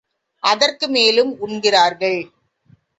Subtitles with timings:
[0.43, 2.19] அதற்கும் மேலும் உண்கிறார்கள்.